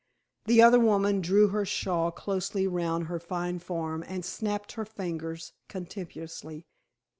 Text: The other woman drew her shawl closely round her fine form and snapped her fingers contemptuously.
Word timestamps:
The 0.45 0.63
other 0.63 0.79
woman 0.79 1.21
drew 1.21 1.49
her 1.49 1.63
shawl 1.63 2.09
closely 2.09 2.65
round 2.65 3.05
her 3.05 3.19
fine 3.19 3.59
form 3.59 4.03
and 4.07 4.25
snapped 4.25 4.71
her 4.71 4.83
fingers 4.83 5.53
contemptuously. 5.67 6.65